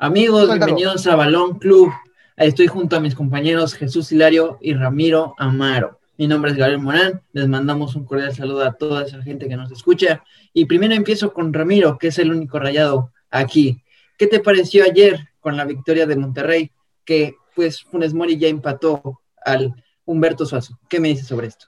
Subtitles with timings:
[0.00, 1.92] Amigos, bienvenidos a Balón Club.
[2.36, 5.98] Estoy junto a mis compañeros Jesús Hilario y Ramiro Amaro.
[6.16, 7.20] Mi nombre es Gabriel Morán.
[7.32, 10.22] Les mandamos un cordial saludo a toda esa gente que nos escucha.
[10.52, 13.82] Y primero empiezo con Ramiro, que es el único rayado aquí.
[14.16, 16.70] ¿Qué te pareció ayer con la victoria de Monterrey?
[17.04, 19.74] Que pues Funes Mori ya empató al
[20.04, 20.78] Humberto Suazo.
[20.88, 21.66] ¿Qué me dices sobre esto?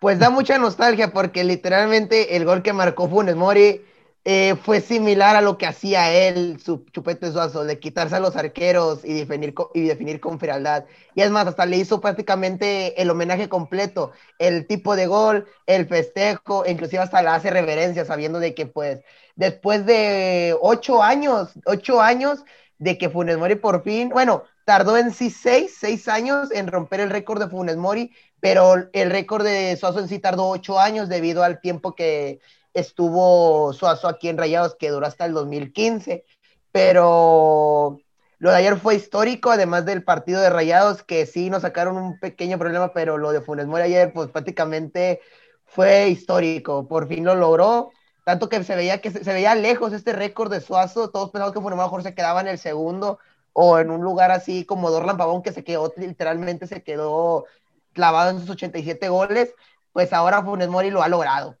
[0.00, 3.80] Pues da mucha nostalgia porque literalmente el gol que marcó Funes Mori
[4.24, 8.36] eh, fue similar a lo que hacía él, su chupete suazo, de quitarse a los
[8.36, 10.84] arqueros y definir, y definir con frialdad.
[11.14, 15.86] Y es más, hasta le hizo prácticamente el homenaje completo, el tipo de gol, el
[15.88, 19.00] festejo, inclusive hasta le hace reverencia, sabiendo de que pues
[19.34, 22.44] después de ocho años, ocho años
[22.78, 27.00] de que Funes Mori por fin, bueno, tardó en sí seis, seis años en romper
[27.00, 31.08] el récord de Funes Mori, pero el récord de Suazo en sí tardó ocho años
[31.08, 32.40] debido al tiempo que
[32.74, 36.24] estuvo Suazo aquí en Rayados, que duró hasta el 2015,
[36.72, 37.98] pero
[38.38, 42.18] lo de ayer fue histórico, además del partido de Rayados, que sí nos sacaron un
[42.18, 45.20] pequeño problema, pero lo de Funes Mori ayer, pues prácticamente
[45.64, 47.92] fue histórico, por fin lo logró,
[48.24, 51.60] tanto que se veía que se, veía lejos este récord de Suazo, todos pensaban que
[51.60, 53.18] Funes Mori mejor se quedaba en el segundo,
[53.52, 57.44] o en un lugar así como Dorlan Pavón, que se quedó, literalmente se quedó
[57.92, 59.54] clavado en sus 87 goles,
[59.92, 61.58] pues ahora Funes Mori lo ha logrado.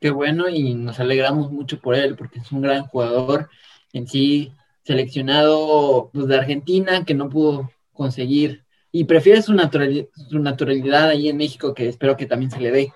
[0.00, 3.48] Qué bueno y nos alegramos mucho por él porque es un gran jugador
[3.92, 4.52] en sí,
[4.84, 11.74] seleccionado pues, de Argentina que no pudo conseguir y prefiere su, naturalidad ahí en México
[11.74, 12.92] que espero que también se le dé.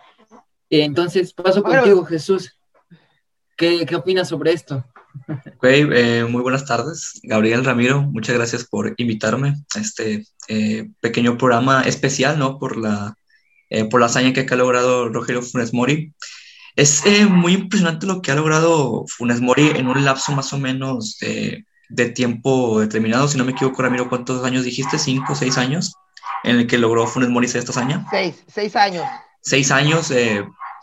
[0.70, 2.56] Entonces, paso contigo, Jesús.
[3.56, 4.84] ¿Qué, ¿Qué opinas sobre esto?
[5.62, 11.82] Eh, muy buenas tardes, Gabriel Ramiro, muchas gracias por invitarme a este eh, pequeño programa
[11.82, 12.58] especial, ¿no?
[12.58, 13.14] Por la,
[13.70, 16.14] eh, por la hazaña que ha logrado Rogelio Funes Mori.
[16.76, 21.18] Es muy impresionante lo que ha logrado Funes Mori en un lapso más o menos
[21.20, 23.28] de, de tiempo determinado.
[23.28, 24.98] Si no me equivoco, Ramiro, ¿cuántos años dijiste?
[24.98, 25.94] ¿Cinco, seis años?
[26.44, 28.06] En el que logró Funes Mori esta hazaña.
[28.10, 29.04] Seis, seis años.
[29.42, 30.10] Seis años,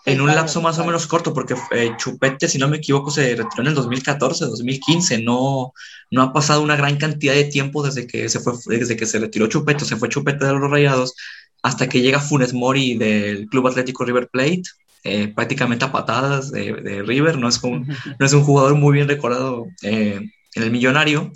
[0.05, 3.35] en un lapso más o menos corto, porque eh, Chupete, si no me equivoco, se
[3.35, 5.73] retiró en el 2014, 2015, no,
[6.11, 9.19] no ha pasado una gran cantidad de tiempo desde que se fue, desde que se
[9.19, 11.15] retiró Chupete, se fue Chupete de los Rayados,
[11.61, 14.63] hasta que llega Funes Mori del Club Atlético River Plate,
[15.03, 19.07] eh, prácticamente a patadas de, River, no es, un, no es un jugador muy bien
[19.07, 20.19] recordado eh,
[20.55, 21.31] en el millonario,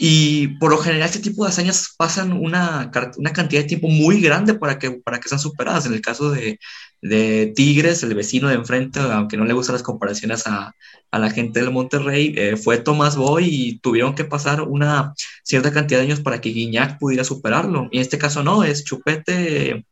[0.00, 4.20] y por lo general, este tipo de hazañas pasan una, una, cantidad de tiempo muy
[4.20, 5.86] grande para que, para que sean superadas.
[5.86, 6.60] En el caso de,
[7.02, 10.72] de Tigres, el vecino de enfrente, aunque no le gustan las comparaciones a,
[11.10, 15.72] a la gente del Monterrey, eh, fue Tomás Boy y tuvieron que pasar una cierta
[15.72, 17.88] cantidad de años para que Guiñac pudiera superarlo.
[17.90, 19.84] Y en este caso no, es Chupete,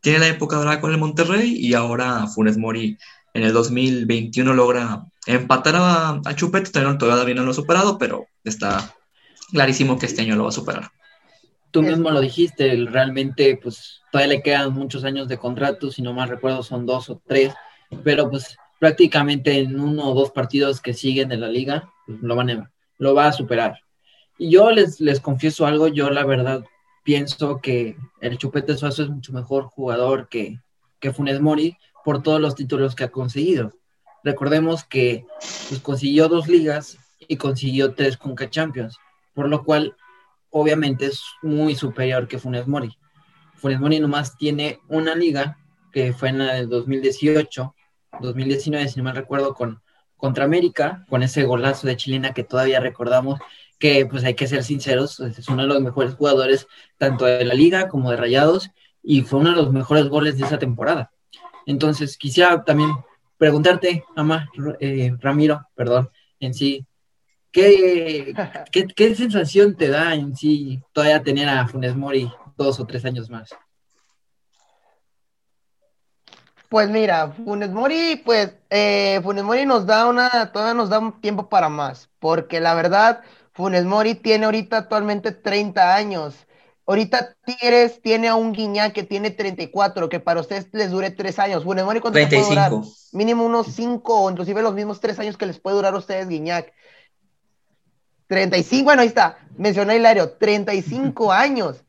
[0.00, 2.96] tiene la época dorada con el Monterrey y ahora Funes Mori
[3.34, 8.94] en el 2021 logra empatar a, a Chupete, todavía no lo ha superado, pero está
[9.52, 10.90] clarísimo que este año lo va a superar.
[11.70, 16.12] Tú mismo lo dijiste, realmente pues todavía le quedan muchos años de contrato, si no
[16.12, 17.54] mal recuerdo son dos o tres,
[18.02, 22.36] pero pues prácticamente en uno o dos partidos que siguen de la liga, pues, lo,
[22.98, 23.78] lo va a superar.
[24.38, 26.64] Y yo les, les confieso algo, yo la verdad
[27.02, 30.60] pienso que el Chupete Suazo es mucho mejor jugador que,
[30.98, 33.72] que Funes Mori por todos los títulos que ha conseguido.
[34.24, 35.26] Recordemos que
[35.68, 38.98] pues, consiguió dos ligas y consiguió tres Conca Champions
[39.34, 39.96] por lo cual
[40.50, 42.96] obviamente es muy superior que Funes Mori.
[43.54, 45.58] Funes Mori nomás tiene una liga,
[45.92, 47.74] que fue en la del 2018,
[48.20, 49.80] 2019, si no me recuerdo, con,
[50.16, 53.40] contra América, con ese golazo de chilena que todavía recordamos,
[53.80, 56.68] que pues hay que ser sinceros, es uno de los mejores jugadores
[56.98, 58.70] tanto de la liga como de Rayados,
[59.02, 61.10] y fue uno de los mejores goles de esa temporada.
[61.66, 62.90] Entonces, quisiera también
[63.36, 64.48] preguntarte, Ama,
[64.78, 66.86] eh, Ramiro, perdón, en sí,
[67.52, 68.32] ¿Qué,
[68.94, 73.28] qué, sensación te da en sí todavía tener a Funes Mori dos o tres años
[73.28, 73.50] más?
[76.68, 81.20] Pues mira, Funes Mori, pues eh, Funes Mori nos da una, todavía nos da un
[81.20, 83.22] tiempo para más, porque la verdad,
[83.52, 86.34] Funes Mori tiene ahorita actualmente 30 años.
[86.86, 91.38] Ahorita Tigres tiene a un Guiñá que tiene 34, que para ustedes les dure tres
[91.38, 91.62] años.
[91.64, 92.72] Funes Mori, ¿cuánto puede durar?
[93.12, 96.28] Mínimo unos 5 o inclusive los mismos tres años que les puede durar a ustedes
[96.28, 96.72] Guiñac.
[98.26, 101.84] 35, bueno, ahí está, mencionó Hilario, 35 años.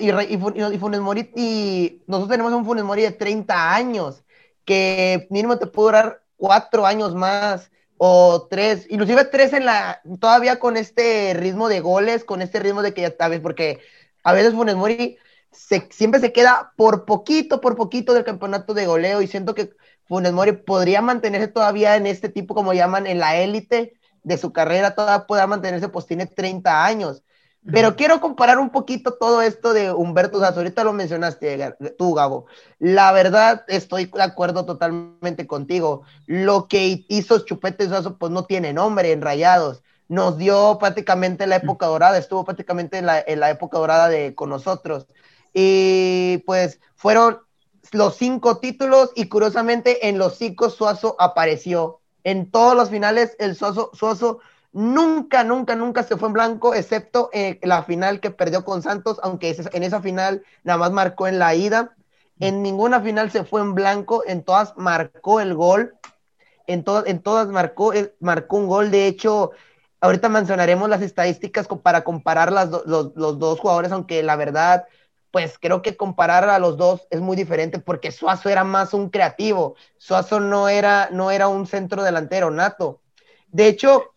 [0.00, 4.24] y, y, Funes Mori, y nosotros tenemos un Funes Mori de 30 años,
[4.64, 7.70] que mínimo te puede durar cuatro años más,
[8.06, 12.82] o tres, inclusive tres en la, todavía con este ritmo de goles, con este ritmo
[12.82, 13.80] de que ya sabes, porque
[14.22, 15.16] a veces Funes Mori
[15.50, 19.70] siempre se queda por poquito, por poquito del campeonato de goleo, y siento que
[20.06, 24.52] Funes Mori podría mantenerse todavía en este tipo, como llaman, en la élite, de su
[24.52, 27.22] carrera todavía pueda mantenerse, pues tiene 30 años.
[27.72, 30.60] Pero quiero comparar un poquito todo esto de Humberto Sasso.
[30.60, 32.46] Ahorita lo mencionaste tú, Gabo.
[32.78, 36.02] La verdad, estoy de acuerdo totalmente contigo.
[36.26, 39.82] Lo que hizo Chupete Sasso, pues no tiene nombre en Rayados.
[40.08, 44.34] Nos dio prácticamente la época dorada, estuvo prácticamente en la, en la época dorada de,
[44.34, 45.06] con nosotros.
[45.54, 47.38] Y pues fueron
[47.92, 52.00] los cinco títulos y curiosamente en los cinco Suazo apareció.
[52.24, 54.40] En todos los finales el Suazo, Suazo
[54.74, 59.18] nunca, nunca, nunca se fue en blanco, excepto en la final que perdió con Santos,
[59.22, 61.96] aunque en esa final nada más marcó en la ida.
[62.40, 65.94] En ninguna final se fue en blanco, en todas marcó el gol,
[66.66, 68.90] en, todas en todas marcó, marcó un gol.
[68.90, 69.52] De hecho,
[70.00, 74.86] ahorita mencionaremos las estadísticas para comparar las los, los dos jugadores, aunque la verdad
[75.30, 79.10] pues creo que comparar a los dos es muy diferente porque Suazo era más un
[79.10, 83.00] creativo, Suazo no era, no era un centro delantero nato.
[83.48, 84.13] De hecho,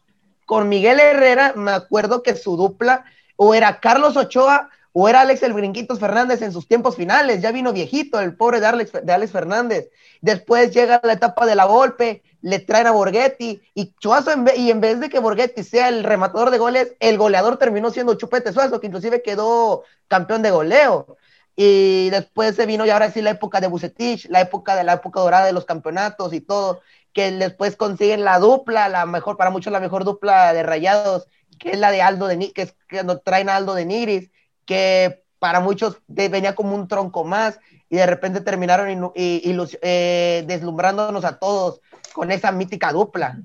[0.48, 3.04] con Miguel Herrera me acuerdo que su dupla
[3.36, 7.52] o era Carlos Ochoa o era Alex el Brinquitos Fernández en sus tiempos finales, ya
[7.52, 9.92] vino viejito el pobre de Alex, de Alex Fernández.
[10.22, 14.82] Después llega la etapa de la golpe, le traen a Borghetti y Suazo, y en
[14.82, 18.80] vez de que Borghetti sea el rematador de goles, el goleador terminó siendo Chupete Suazo,
[18.80, 21.18] que inclusive quedó campeón de goleo.
[21.60, 24.94] Y después se vino ya ahora sí la época de Bucetich, la época de la
[24.94, 26.82] época dorada de los campeonatos y todo,
[27.18, 31.26] que después consiguen la dupla, la mejor, para muchos la mejor dupla de rayados,
[31.58, 34.30] que es la de Aldo de que es nos traen a Aldo de Nigris,
[34.66, 37.60] que para muchos venía como un tronco más,
[37.90, 39.42] y de repente terminaron y,
[39.82, 41.82] eh, deslumbrándonos a todos
[42.14, 43.42] con esa mítica dupla.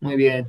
[0.00, 0.48] Muy bien.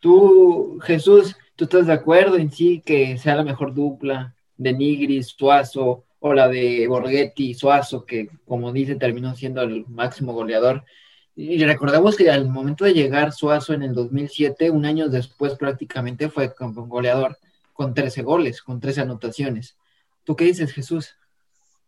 [0.00, 5.34] Tú, Jesús, ¿tú estás de acuerdo en sí que sea la mejor dupla de Nigris,
[5.36, 10.82] Suazo, o la de Borghetti, Suazo, que como dice terminó siendo el máximo goleador?
[11.38, 16.30] Y recordemos que al momento de llegar Suazo en el 2007, un año después prácticamente
[16.30, 17.38] fue goleador
[17.74, 19.76] con 13 goles, con 13 anotaciones.
[20.24, 21.10] ¿Tú qué dices, Jesús?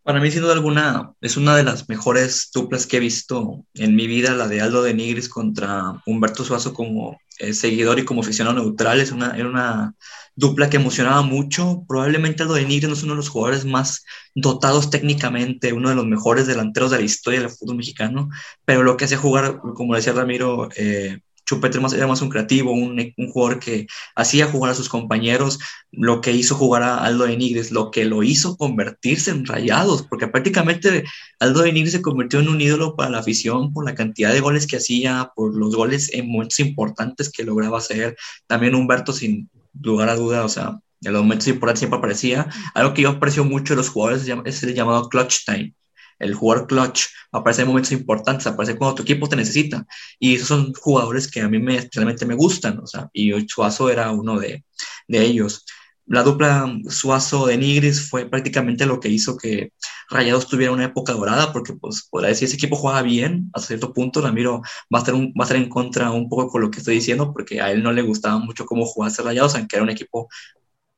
[0.03, 3.97] Para mí, sin duda alguna, es una de las mejores duplas que he visto en
[3.97, 7.19] mi vida, la de Aldo de Nigris contra Humberto Suazo como
[7.52, 9.00] seguidor y como aficionado neutral.
[9.00, 9.94] Es una, era una
[10.35, 11.85] dupla que emocionaba mucho.
[11.88, 14.05] Probablemente Aldo de Nigris no es uno de los jugadores más
[14.35, 18.29] dotados técnicamente, uno de los mejores delanteros de la historia del fútbol mexicano,
[18.64, 21.19] pero lo que hace jugar, como decía Ramiro, eh,
[21.49, 25.59] Chupete era más un creativo, un, jugador que hacía jugar a sus compañeros,
[25.91, 30.03] lo que hizo jugar a Aldo de Nigris, lo que lo hizo convertirse en rayados,
[30.03, 31.05] porque prácticamente
[31.41, 34.41] Aldo de Nigris se convirtió en un ídolo para la afición por la cantidad de
[34.41, 38.19] goles que hacía, por los goles en momentos importantes que lograba hacer.
[38.47, 39.49] También Humberto, sin
[39.81, 42.47] lugar a duda, o sea, en los momentos importantes siempre aparecía.
[42.75, 45.75] Algo que yo aprecio mucho de los jugadores es el llamado clutch time
[46.19, 49.87] el jugador clutch, aparece en momentos importantes, aparece cuando tu equipo te necesita.
[50.19, 53.91] Y esos son jugadores que a mí me, realmente me gustan, o sea, y Suazo
[53.91, 54.65] era uno de,
[55.09, 55.65] de ellos.
[56.06, 59.73] La dupla Suazo de Nigris fue prácticamente lo que hizo que
[60.11, 63.93] Rayados tuviera una época dorada, porque pues podría decir ese equipo juega bien hasta cierto
[63.93, 64.23] punto.
[64.23, 64.62] Ramiro
[64.93, 67.32] va a, estar va a estar en contra un poco con lo que estoy diciendo,
[67.32, 70.29] porque a él no le gustaba mucho cómo jugase Rayados, aunque era un equipo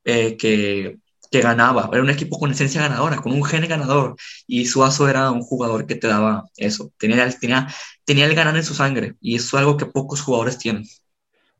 [0.05, 0.99] eh, que
[1.31, 4.17] que ganaba, era un equipo con esencia ganadora, con un gen ganador,
[4.47, 7.69] y Suazo era un jugador que te daba eso, tenía, tenía,
[8.05, 10.85] tenía el ganar en su sangre, y eso es algo que pocos jugadores tienen.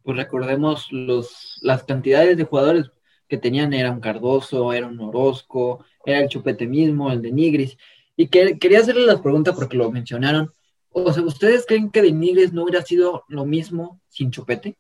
[0.03, 2.91] Pues recordemos los, las cantidades de jugadores
[3.29, 7.77] que tenían, era un Cardoso, era un Orozco, era el Chupete mismo, el de Nigris,
[8.17, 10.53] y que, quería hacerle las preguntas porque lo mencionaron,
[10.91, 14.77] o sea, ¿ustedes creen que de Nigris no hubiera sido lo mismo sin Chupete?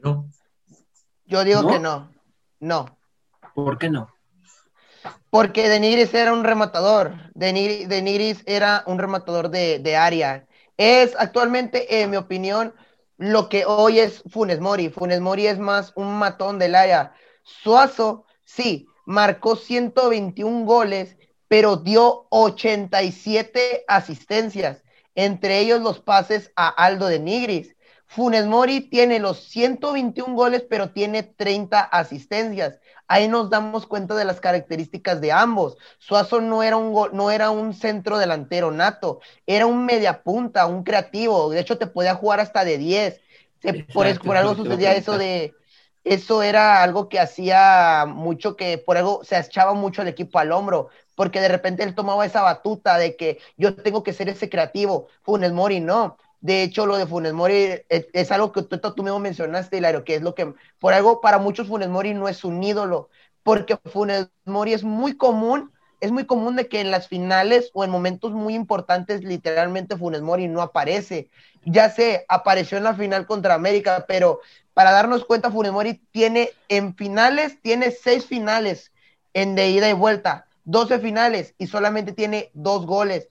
[0.00, 0.30] No.
[1.26, 2.19] Yo digo que no.
[2.60, 2.98] No.
[3.54, 4.12] ¿Por qué no?
[5.30, 7.14] Porque Deniris era un rematador.
[7.34, 10.46] Deniris, era un rematador de, área.
[10.76, 12.74] Es actualmente, en mi opinión,
[13.16, 14.90] lo que hoy es Funes Mori.
[14.90, 17.14] Funes Mori es más un matón del área.
[17.42, 21.16] Suazo, sí, marcó 121 goles,
[21.48, 24.82] pero dio 87 asistencias,
[25.14, 27.74] entre ellos los pases a Aldo de Nigris.
[28.10, 32.80] Funes Mori tiene los 121 goles, pero tiene 30 asistencias.
[33.06, 35.76] Ahí nos damos cuenta de las características de ambos.
[35.98, 41.50] Suazo no era un, no era un centro delantero nato, era un mediapunta, un creativo.
[41.50, 43.20] De hecho, te podía jugar hasta de 10.
[43.94, 45.54] por, por algo sucedía eso de.
[46.02, 50.50] Eso era algo que hacía mucho que por algo se echaba mucho el equipo al
[50.50, 54.50] hombro, porque de repente él tomaba esa batuta de que yo tengo que ser ese
[54.50, 55.06] creativo.
[55.22, 59.76] Funes Mori no de hecho, lo de Funes Mori es, algo que tú, mismo mencionaste,
[59.76, 63.10] Hilario, que es lo que, por algo, para muchos Funes Mori no es un ídolo,
[63.42, 65.70] porque Funes Mori es muy común
[66.00, 70.22] es muy común de que en las finales o en momentos muy importantes literalmente Funes
[70.22, 71.28] Mori no aparece.
[71.64, 74.40] Ya sé, apareció en la final contra América, pero
[74.72, 78.92] para darnos cuenta, Funes Mori tiene en finales, tiene seis finales
[79.34, 83.28] en de ida y vuelta, 12 finales y solamente tiene dos goles.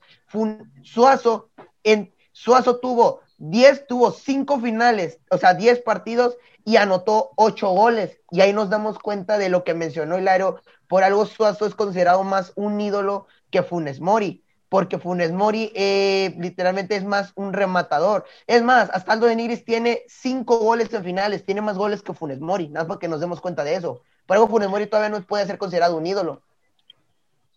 [0.82, 1.50] Suazo,
[1.82, 8.18] en, Suazo tuvo 10, tuvo cinco finales, o sea, 10 partidos y anotó ocho goles.
[8.30, 10.62] Y ahí nos damos cuenta de lo que mencionó Hilario.
[10.88, 16.34] Por algo Suazo es considerado más un ídolo que Funes Mori, porque Funes Mori eh,
[16.38, 18.24] literalmente es más un rematador.
[18.46, 22.14] Es más, hasta Aldo de Nigris tiene cinco goles en finales, tiene más goles que
[22.14, 24.00] Funes Mori, nada más para que nos demos cuenta de eso.
[24.24, 26.42] Por algo Funes Mori todavía no puede ser considerado un ídolo.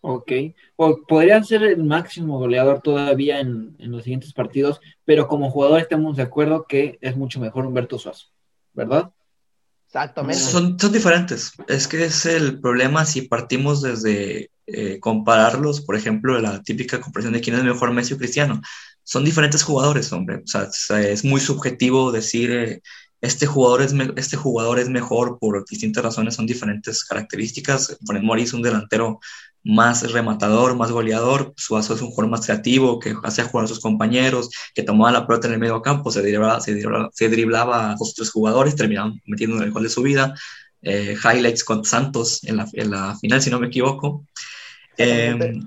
[0.05, 0.31] Ok,
[0.75, 5.79] o podría ser el máximo goleador todavía en, en, los siguientes partidos, pero como jugador
[5.79, 8.33] estamos de acuerdo que es mucho mejor Humberto Suazo.
[8.74, 9.12] ¿verdad?
[9.88, 10.41] Exactamente.
[10.41, 11.51] Son, son diferentes.
[11.67, 17.33] Es que es el problema si partimos desde eh, compararlos, por ejemplo, la típica comparación
[17.33, 18.62] de quién es mejor Messi o Cristiano.
[19.03, 20.38] Son diferentes jugadores, hombre.
[20.38, 20.67] O sea,
[21.00, 22.81] es muy subjetivo decir eh,
[23.22, 27.98] este, jugador es este jugador es mejor por distintas razones, son diferentes características.
[28.05, 29.19] Por ejemplo, Mori es un delantero
[29.63, 31.53] más rematador, más goleador.
[31.58, 35.25] Suazo es un jugador más creativo, que hacía jugar a sus compañeros, que tomaba la
[35.25, 39.22] pelota en el medio campo, se driblaba, se se driblaba a dos tres jugadores, terminaban
[39.25, 40.34] metiendo en el gol de su vida.
[40.82, 44.25] Eh, highlights con Santos en la, en la, final, si no me equivoco.
[44.98, 45.62] Eh,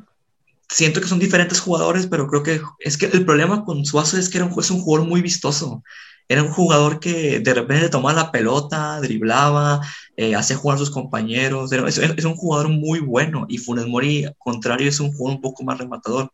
[0.69, 4.29] siento que son diferentes jugadores, pero creo que es que el problema con Suazo es
[4.29, 5.83] que era un, es un jugador muy vistoso.
[6.29, 9.81] Era un jugador que de repente tomaba la pelota, driblaba,
[10.17, 11.73] eh, hacía jugar a sus compañeros.
[11.73, 15.79] es, un jugador muy bueno y Funes Mori, contrario, es un jugador un poco más
[15.79, 16.33] rematador.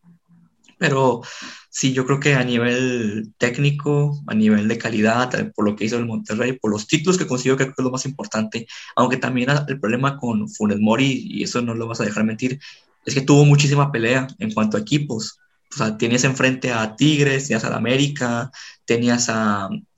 [0.79, 1.23] Pero
[1.71, 5.85] sí, yo creo que a nivel técnico, a nivel de calidad, eh, por lo que
[5.85, 8.67] hizo el Monterrey, por los títulos que consiguió, creo que es lo más importante.
[8.97, 12.61] Aunque también el problema con Funes Mori, y eso no lo vas a dejar mentir,
[13.07, 15.39] es que tuvo muchísima pelea en cuanto a equipos
[15.73, 18.51] o sea, tenías enfrente a Tigres, tenías a América,
[18.85, 19.29] tenías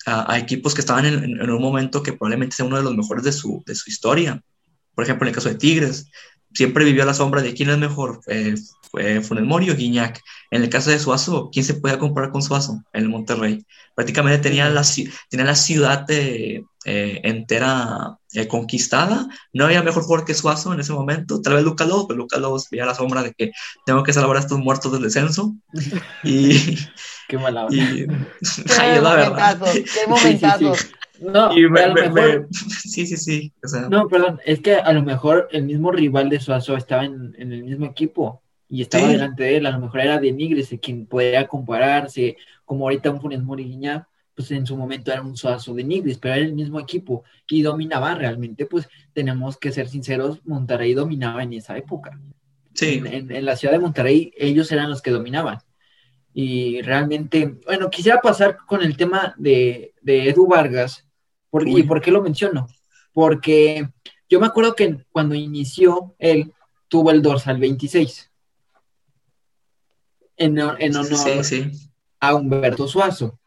[0.07, 2.97] a, a, equipos que estaban en, en, un momento que probablemente sea uno de los
[2.97, 4.41] mejores de su, de su historia.
[4.95, 6.11] Por ejemplo, en el caso de Tigres,
[6.55, 8.55] siempre vivió a la sombra de quién es mejor, eh,
[8.91, 10.21] fue Funes Mori o Guiñac.
[10.51, 13.67] En el caso de Suazo, ¿quién se puede comparar con Suazo en el Monterrey?
[13.95, 14.83] Prácticamente tenía la,
[15.29, 19.27] tenía la ciudad de, eh, entera eh, conquistada.
[19.53, 21.41] No había mejor jugador que Suazo en ese momento.
[21.41, 23.53] Tal vez Lucas Lobos, pero Lucas Lobos veía la sombra de que
[23.87, 25.55] tengo que salvar a estos muertos del descenso.
[26.25, 26.77] Y.
[27.29, 30.73] Qué mala y, Qué momentazo, qué momentazo.
[31.21, 33.53] No, y me, a lo me- mejor- me- sí, sí, sí.
[33.65, 37.05] O sea, no, perdón, es que a lo mejor el mismo rival de Suazo estaba
[37.05, 39.13] en, en el mismo equipo y estaba Sí.
[39.13, 43.11] delante de él, a lo mejor era de Nigris, de quien podría compararse, como ahorita
[43.11, 43.43] un Funes
[44.35, 47.63] pues en su momento era un Suazo de Nigris, pero era el mismo equipo y
[47.63, 52.19] dominaba realmente, pues tenemos que ser sinceros, Monterrey dominaba en esa época.
[52.75, 52.95] sí.
[52.95, 55.59] en, en- en la ciudad de Monterrey, ellos eran los que dominaban.
[56.33, 61.07] Y realmente, bueno, quisiera pasar con el tema de, de Edu Vargas.
[61.51, 62.67] Por- ¿Y por qué lo menciono?
[63.13, 63.89] Porque
[64.29, 66.53] yo me acuerdo que cuando inició, él
[66.89, 68.33] tuvo el dorsal 26.
[70.37, 71.71] En, en honor Sí, sí.
[72.19, 73.39] a Humberto Suazo.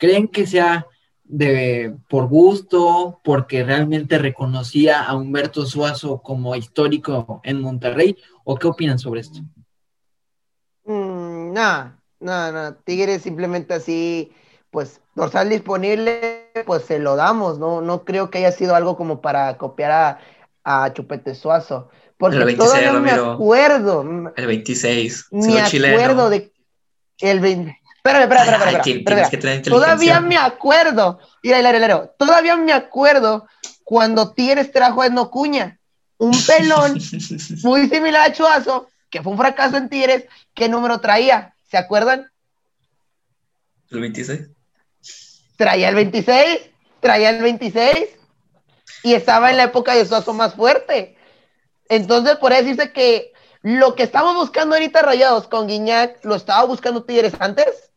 [0.00, 0.86] ¿Creen que sea
[1.24, 8.16] de por gusto, porque realmente reconocía a Humberto Suazo como histórico en Monterrey?
[8.44, 9.40] ¿O qué opinan sobre esto?
[10.84, 12.74] Mm, no, no, no.
[12.76, 14.32] Tigres simplemente así,
[14.70, 17.80] pues, dorsal disponible, pues se lo damos, ¿no?
[17.80, 20.18] No creo que haya sido algo como para copiar a,
[20.64, 21.90] a Chupete Suazo.
[22.18, 23.32] Porque El 26, todavía me Ramiro.
[23.32, 25.26] acuerdo, m- El 26.
[25.30, 25.96] me siendo chileno.
[25.96, 26.52] acuerdo de
[27.20, 27.79] el 20.
[28.02, 28.48] Espérame, espérame,
[28.96, 31.20] espérame, espérame, que Todavía me acuerdo.
[31.42, 33.46] Mira, Hilario, Hilario, Todavía me acuerdo
[33.84, 35.78] cuando Tigres trajo a Edno Cuña,
[36.16, 36.98] un pelón
[37.62, 41.54] muy similar a Chuazo, que fue un fracaso en Tigres, ¿qué número traía?
[41.70, 42.30] ¿Se acuerdan?
[43.90, 44.48] El 26.
[45.56, 47.92] Traía el 26, traía el 26
[49.02, 51.18] y estaba en la época de Suazo más fuerte.
[51.90, 56.64] Entonces, por eso dice que lo que estamos buscando ahorita Rayados con Guiñac, ¿lo estaba
[56.64, 57.89] buscando Tigres antes?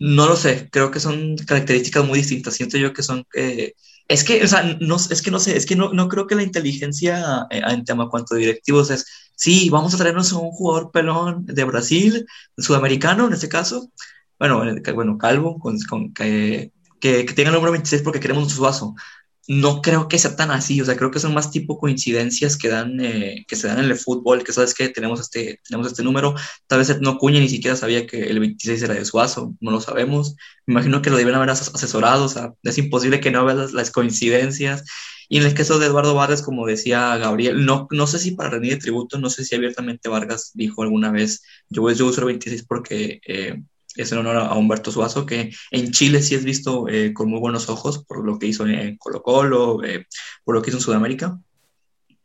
[0.00, 2.54] No lo sé, creo que son características muy distintas.
[2.54, 3.24] Siento yo que son.
[3.34, 3.74] eh,
[4.08, 6.34] es que, o sea, no, es que no sé, es que no, no creo que
[6.34, 10.90] la inteligencia eh, en tema cuanto directivos es, sí, vamos a traernos a un jugador
[10.90, 12.26] pelón de Brasil,
[12.56, 13.90] sudamericano en este caso,
[14.38, 14.62] bueno,
[14.94, 15.78] bueno calvo, con-
[16.14, 18.94] que, que, que tenga el número 26 porque queremos un suazo.
[19.48, 22.68] No creo que sea tan así, o sea, creo que son más tipo coincidencias que
[22.68, 26.04] dan, eh, que se dan en el fútbol, que sabes que tenemos este, tenemos este
[26.04, 26.34] número,
[26.68, 29.80] Tal vez no Cuña ni siquiera sabía que el 26 era de Suazo, no lo
[29.80, 30.36] sabemos.
[30.66, 33.58] Me imagino que lo debieron haber as- asesorado, o sea, es imposible que no veas
[33.58, 34.84] las, las coincidencias.
[35.28, 38.50] Y en el caso de Eduardo Vargas, como decía Gabriel, no, no sé si para
[38.50, 42.64] rendir tributo, no sé si abiertamente Vargas dijo alguna vez, yo, yo uso el 26
[42.66, 43.62] porque eh,
[44.02, 47.40] es en honor a Humberto Suazo, que en Chile sí es visto eh, con muy
[47.40, 50.06] buenos ojos por lo que hizo en Colo Colo, eh,
[50.44, 51.38] por lo que hizo en Sudamérica.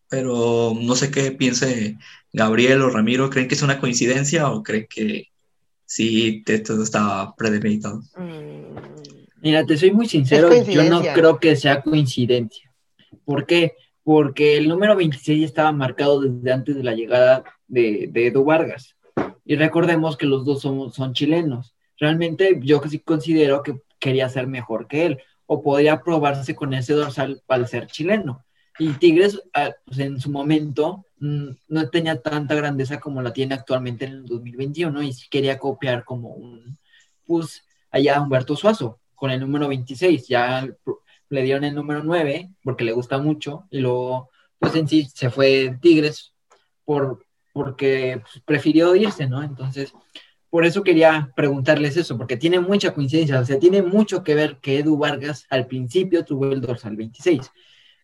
[0.10, 1.98] Pero no sé qué piense
[2.32, 5.30] Gabriel o Ramiro, ¿creen que es una coincidencia o creen que
[5.86, 8.02] sí todo está premeditado?
[8.18, 9.16] Mm.
[9.46, 12.74] Mira, te soy muy sincero, yo no creo que sea coincidencia.
[13.26, 13.74] ¿Por qué?
[14.04, 18.95] Porque el número 26 estaba marcado desde antes de la llegada de, Edu Vargas.
[19.46, 21.76] Y recordemos que los dos son, son chilenos.
[21.98, 26.94] Realmente yo sí considero que quería ser mejor que él o podría probarse con ese
[26.94, 28.44] dorsal al ser chileno.
[28.78, 33.56] Y Tigres, ah, pues en su momento, mm, no tenía tanta grandeza como la tiene
[33.56, 36.78] actualmente en el 2021 y sí quería copiar como un,
[37.26, 40.28] pues, allá Humberto Suazo con el número 26.
[40.28, 40.68] Ya
[41.30, 45.30] le dieron el número 9 porque le gusta mucho y luego, pues en sí se
[45.30, 46.34] fue Tigres
[46.84, 47.25] por,
[47.56, 49.42] porque pues, prefirió irse, ¿no?
[49.42, 49.94] Entonces,
[50.50, 54.58] por eso quería preguntarles eso, porque tiene mucha coincidencia, o sea, tiene mucho que ver
[54.58, 57.50] que Edu Vargas al principio tuvo el dorsal 26.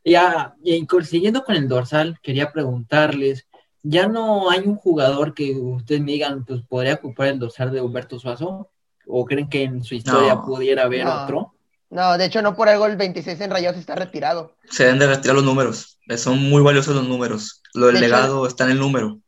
[0.06, 3.46] Ya, y siguiendo con el dorsal, quería preguntarles,
[3.84, 7.82] ¿ya no hay un jugador que ustedes me digan, pues podría ocupar el dorsal de
[7.82, 8.70] Humberto Suazo?
[9.06, 11.56] ¿O creen que en su historia pudiera haber otro?
[11.90, 14.56] No, de hecho no por algo el 26 en Rayados está retirado.
[14.70, 16.00] Se deben de retirar los números.
[16.16, 17.62] Son muy valiosos los números.
[17.74, 19.21] Lo del legado está en el número.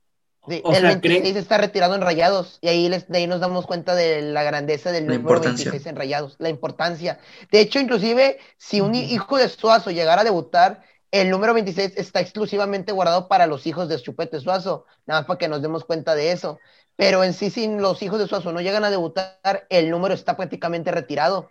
[0.47, 3.95] Sí, el 26 está retirado en Rayados y ahí, les, de ahí nos damos cuenta
[3.95, 7.19] de la grandeza del número 26 en Rayados, la importancia.
[7.49, 12.19] De hecho, inclusive, si un hijo de Suazo llegara a debutar, el número 26 está
[12.19, 16.13] exclusivamente guardado para los hijos de Chupete Suazo, nada más para que nos demos cuenta
[16.13, 16.59] de eso.
[16.97, 20.35] Pero en sí, si los hijos de Suazo no llegan a debutar, el número está
[20.35, 21.49] prácticamente retirado.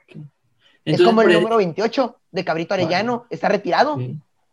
[0.84, 3.99] es como el número 28 de Cabrito Arellano, está retirado.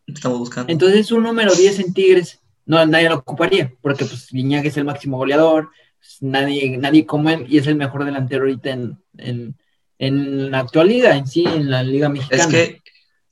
[0.07, 0.71] Estamos buscando.
[0.71, 4.85] Entonces, un número 10 en Tigres, no, nadie lo ocuparía, porque pues Guiñac es el
[4.85, 9.57] máximo goleador, pues, nadie, nadie como él, y es el mejor delantero ahorita en, en,
[9.97, 12.43] en la actualidad, en sí, en la Liga Mexicana.
[12.43, 12.79] Es que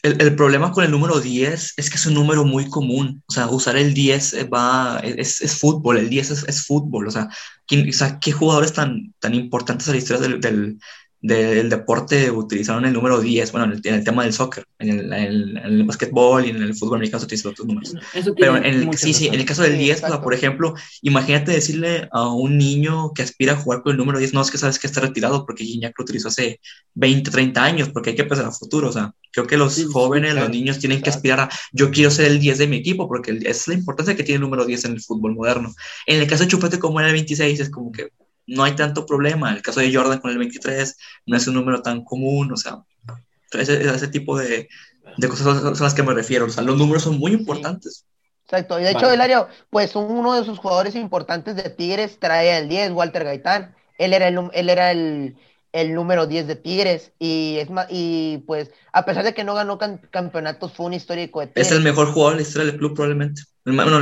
[0.02, 3.22] el, problema con el número 10 es que es un número muy común.
[3.28, 7.08] O sea, usar el 10 va, es, es fútbol, el 10 es, es fútbol.
[7.08, 7.30] O sea,
[7.68, 10.80] ¿quién, o sea, ¿qué jugadores tan, tan importantes a la historia del, del,
[11.22, 15.58] del deporte utilizaron el número 10, bueno, en el, tema del soccer, en el, en
[15.58, 17.96] el, básquetbol y en el fútbol americano se utilizan otros números.
[18.38, 22.32] Pero en el, sí, sí, en el caso del 10, por ejemplo, imagínate decirle a
[22.32, 24.88] un niño que aspira a jugar con el número 10, no, es que sabes que
[24.88, 26.60] está retirado porque Gignac lo utilizó hace
[26.94, 30.36] 20, 30 años, porque hay que pensar a futuro, o sea, creo que los jóvenes,
[30.36, 33.40] los niños tienen que aspirar a, yo quiero ser el 10 de mi equipo, porque
[33.44, 35.74] es la importancia que tiene el número 10 en el fútbol moderno.
[36.06, 38.10] En el caso de Chupete, como era el 26, es como que
[38.48, 39.54] no hay tanto problema.
[39.54, 42.84] El caso de Jordan con el 23 no es un número tan común, o sea,
[43.52, 44.68] ese, ese tipo de,
[45.18, 46.46] de cosas son, las que me refiero.
[46.46, 48.06] O sea, los números son muy importantes.
[48.46, 52.70] Exacto, y de hecho, Hilario, pues uno de sus jugadores importantes de Tigres trae el
[52.70, 53.76] 10, Walter Gaitán.
[53.98, 55.36] Él era el, él era el,
[55.78, 57.12] el número 10 de Tigres.
[57.20, 61.40] Y es más, y pues, a pesar de que no ganó campeonatos, fue un histórico
[61.42, 63.44] de Es el mejor jugador de la historia del club, probablemente.
[63.64, 64.00] Bueno,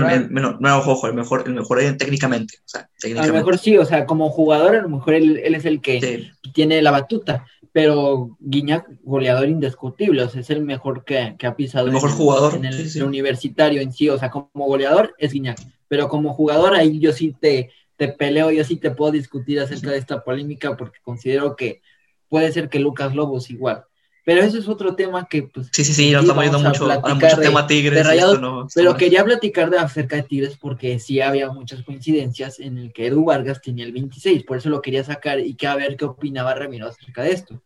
[0.60, 2.88] no, ojo, el mejor, el mejor técnicamente, o sea,
[3.20, 6.30] A lo mejor sí, o sea, como jugador, a lo mejor él, es el que
[6.54, 11.88] tiene la batuta, pero Guiñac, goleador indiscutible, o sea, es el mejor que, ha pisado.
[11.88, 12.56] El mejor jugador.
[12.56, 17.00] En el, universitario en sí, o sea, como goleador es Guiñac, pero como jugador ahí
[17.00, 21.00] yo sí te, te peleo, yo sí te puedo discutir acerca de esta polémica porque
[21.02, 21.82] considero que
[22.30, 23.86] puede ser que Lucas Lobos igual.
[24.26, 25.70] Pero eso es otro tema que, pues.
[25.72, 28.08] Sí, sí, sí, nos estamos yendo mucho, a mucho tema Tigres.
[28.74, 33.06] pero quería platicar de acerca de Tigres porque sí había muchas coincidencias en el que
[33.06, 36.06] Edu Vargas tenía el 26, por eso lo quería sacar y que a ver qué
[36.06, 37.62] opinaba Ramiro acerca de esto.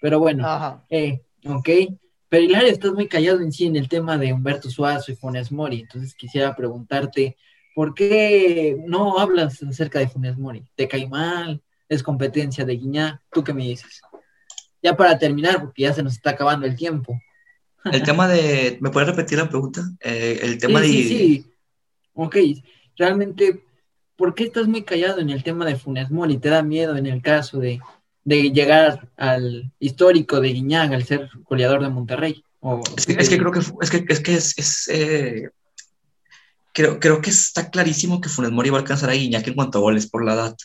[0.00, 1.68] Pero bueno, eh, ok.
[2.28, 5.50] Pero Hilario, estás muy callado en sí en el tema de Humberto Suazo y Funes
[5.50, 7.36] Mori, entonces quisiera preguntarte,
[7.76, 10.64] ¿por qué no hablas acerca de Funes Mori?
[10.74, 11.60] ¿Te cae mal?
[11.90, 13.20] ¿Es competencia de Guiñá?
[13.30, 14.00] ¿Tú qué me dices?
[14.82, 17.20] ya para terminar, porque ya se nos está acabando el tiempo.
[17.84, 19.82] El tema de, ¿me puedes repetir la pregunta?
[20.00, 20.86] Eh, el tema de...
[20.86, 21.46] Sí, sí,
[22.14, 22.36] ok,
[22.96, 23.62] realmente,
[24.16, 26.38] ¿por qué estás muy callado en el tema de Funes Mori?
[26.38, 27.80] ¿Te da miedo en el caso de,
[28.24, 32.42] llegar al histórico de Guiñaga, al ser goleador de Monterrey?
[32.96, 35.50] es, que, creo que es que es, que es, eh,
[36.76, 39.78] creo, creo que está clarísimo que Funes Mori va a alcanzar a Guiñaga en cuanto
[39.78, 40.56] a goles por la edad.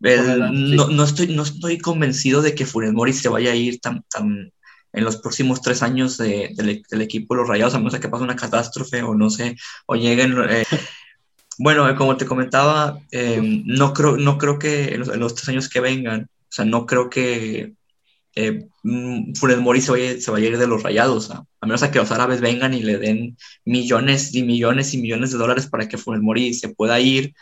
[0.00, 4.02] No, no, estoy, no estoy convencido de que Funes Mori se vaya a ir tan,
[4.08, 4.50] tan
[4.94, 8.24] en los próximos tres años de, del equipo de los Rayados, a menos que pase
[8.24, 10.36] una catástrofe o no sé, o lleguen...
[10.48, 10.64] Eh,
[11.58, 15.80] bueno, como te comentaba, eh, no, creo, no creo que en los, tres años que
[15.80, 17.74] vengan, o sea, no creo que
[18.34, 22.10] eh, mm, Funes Mori se vaya, a ir de los rayados, a, menos que los
[22.10, 26.22] árabes vengan y le den millones y millones y millones de dólares para que Funes
[26.22, 27.34] Mori se pueda ir.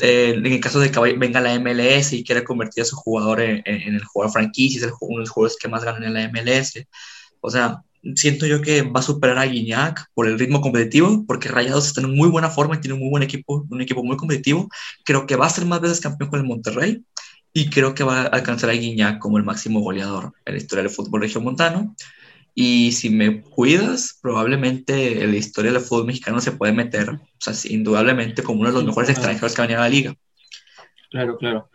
[0.00, 3.40] Eh, en el caso de que venga la MLS y quiera convertir a su jugador
[3.40, 6.84] en, el jugador franquicia, es uno de los jugadores que más ganan en la MLS.
[7.40, 7.82] O sea,
[8.14, 12.00] siento yo que va a superar a Guiñac por el ritmo competitivo, porque Rayados está
[12.00, 14.68] en muy buena forma y tiene un muy buen equipo, un equipo muy competitivo.
[15.04, 17.04] Creo que va a ser más veces campeón con el Monterrey
[17.52, 20.84] y creo que va a alcanzar a Guiñac como el máximo goleador en la historia
[20.84, 21.94] del fútbol regiomontano.
[22.54, 27.20] Y si me cuidas, probablemente en la historia del fútbol mexicano se puede meter, o
[27.38, 30.14] sea, indudablemente como uno de los mejores extranjeros que han venido a la liga.
[31.10, 31.70] Claro, claro.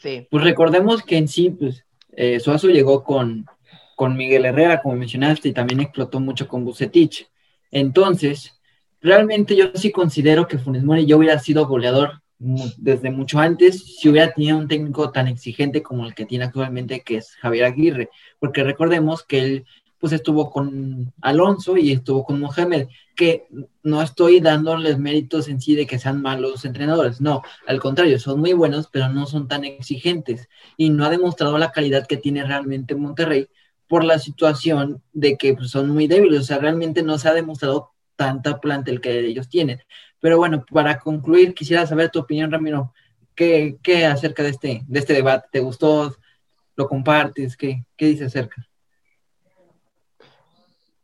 [0.00, 0.26] Sí.
[0.30, 3.46] Pues recordemos que en sí, pues, eh, Suazo llegó con,
[3.94, 7.28] con Miguel Herrera, como mencionaste, y también explotó mucho con Bucetich.
[7.70, 8.60] Entonces,
[9.00, 14.08] realmente yo sí considero que Funes Mori yo hubiera sido goleador desde mucho antes si
[14.08, 18.10] hubiera tenido un técnico tan exigente como el que tiene actualmente, que es Javier Aguirre,
[18.38, 19.66] porque recordemos que él
[19.98, 23.46] pues estuvo con Alonso y estuvo con Mohamed, que
[23.82, 28.40] no estoy dándoles méritos en sí de que sean malos entrenadores, no, al contrario, son
[28.40, 30.48] muy buenos, pero no son tan exigentes.
[30.76, 33.48] Y no ha demostrado la calidad que tiene realmente Monterrey
[33.88, 37.34] por la situación de que pues, son muy débiles, o sea, realmente no se ha
[37.34, 39.80] demostrado tanta planta el que ellos tienen.
[40.20, 42.92] Pero bueno, para concluir, quisiera saber tu opinión, Ramiro.
[43.34, 45.48] ¿Qué, qué acerca de este, de este debate?
[45.52, 46.14] ¿Te gustó?
[46.74, 47.56] ¿Lo compartes?
[47.56, 48.66] ¿Qué, qué dice acerca?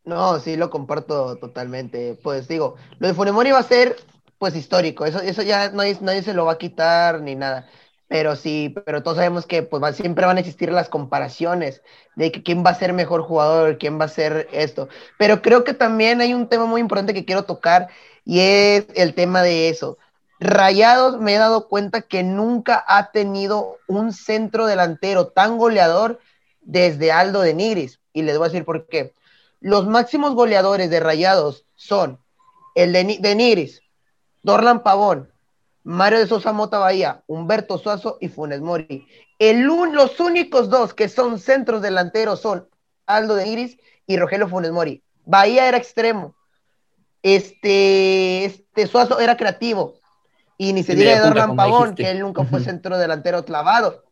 [0.04, 2.18] No, sí, lo comparto totalmente.
[2.22, 3.96] Pues digo, lo de Funemori va a ser
[4.38, 7.68] pues histórico, eso, eso ya nadie, nadie se lo va a quitar ni nada.
[8.08, 11.80] Pero sí, pero todos sabemos que pues siempre van a existir las comparaciones
[12.16, 14.88] de que quién va a ser mejor jugador, quién va a ser esto.
[15.16, 17.88] Pero creo que también hay un tema muy importante que quiero tocar
[18.24, 19.98] y es el tema de eso.
[20.40, 26.20] Rayados me he dado cuenta que nunca ha tenido un centro delantero tan goleador
[26.60, 28.00] desde Aldo de Nigris.
[28.12, 29.14] Y les voy a decir por qué.
[29.60, 32.18] Los máximos goleadores de Rayados son
[32.74, 33.82] el de, Nigris,
[34.42, 35.30] Dorlan Pavón,
[35.84, 39.06] Mario de Sosa Mota Bahía, Humberto Suazo y Funes Mori.
[39.38, 42.68] El los únicos dos que son centros delanteros son
[43.06, 45.02] Aldo de Nigris y Rogelio Funes Mori.
[45.24, 46.34] Bahía era extremo,
[47.22, 49.94] este, este Suazo era creativo.
[50.58, 54.04] Y ni se diga de Dorlan Pavón, que él nunca fue centro delantero clavado.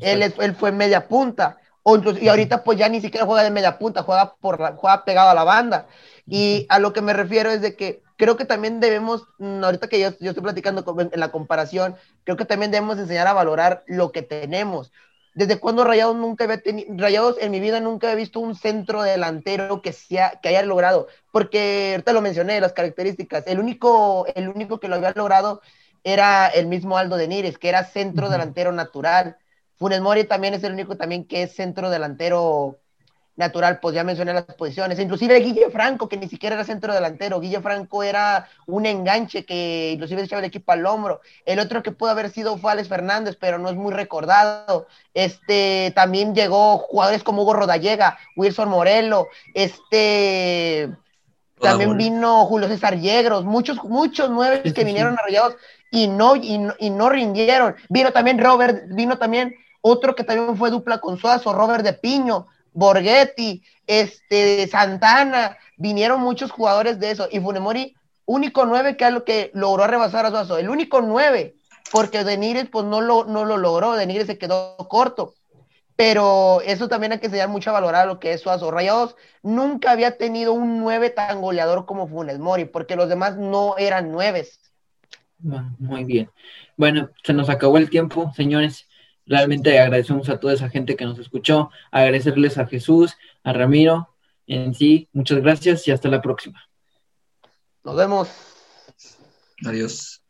[0.00, 1.58] Él, él fue media punta.
[1.82, 5.30] O y ahorita pues ya ni siquiera juega de media punta, juega, por juega pegado
[5.30, 5.86] a la banda.
[6.26, 9.88] Y a lo que me refiero es de que creo que también debemos, mm, ahorita
[9.88, 13.84] que yo, yo estoy platicando en la comparación, creo que también debemos enseñar a valorar
[13.86, 14.92] lo que tenemos.
[15.36, 19.02] ¿Desde cuando Rayados nunca había tenido, Rayados en mi vida nunca he visto un centro
[19.02, 21.08] delantero que, sea, que haya logrado?
[21.30, 23.44] Porque ahorita lo mencioné, las características.
[23.46, 25.60] El único, el único que lo había logrado
[26.04, 29.36] era el mismo Aldo de Nires, que era centro delantero natural.
[29.74, 32.78] Funes Mori también es el único también que es centro delantero
[33.36, 37.38] natural, pues ya mencioné las posiciones, inclusive Guille Franco, que ni siquiera era centro delantero,
[37.38, 41.92] Guille Franco era un enganche que inclusive echaba el equipo al hombro, el otro que
[41.92, 47.22] pudo haber sido fue Alex Fernández, pero no es muy recordado, este, también llegó jugadores
[47.22, 50.90] como Hugo Rodallega, Wilson Morelo, este,
[51.60, 55.56] también vino Julio César Yegros, muchos, muchos nueve que vinieron arrollados
[55.90, 60.56] y no, y no, y no rindieron, vino también Robert, vino también otro que también
[60.56, 67.26] fue dupla con Suazo, Robert de Piño, Borghetti, este, Santana, vinieron muchos jugadores de eso.
[67.32, 71.54] Y Funemori, único nueve que, que logró rebasar a Suazo, el único nueve,
[71.90, 75.34] porque Denires pues no lo, no lo logró, Denires se quedó corto.
[75.96, 78.70] Pero eso también hay que enseñar mucho a valorar lo que es Suazo.
[78.70, 83.78] Rayados nunca había tenido un nueve tan goleador como Funes Mori, porque los demás no
[83.78, 84.60] eran nueves.
[85.38, 86.28] Muy bien.
[86.76, 88.85] Bueno, se nos acabó el tiempo, señores.
[89.26, 94.14] Realmente agradecemos a toda esa gente que nos escuchó, agradecerles a Jesús, a Ramiro,
[94.46, 96.62] en sí, muchas gracias y hasta la próxima.
[97.82, 98.28] Nos vemos.
[99.64, 100.22] Adiós.